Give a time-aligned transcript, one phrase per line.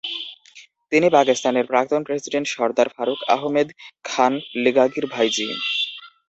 [0.91, 3.67] তিনি পাকিস্তানের প্রাক্তন প্রেসিডেন্ট সরদার ফারুক আহমেদ
[4.05, 5.47] খান লেগারির ভাইঝি।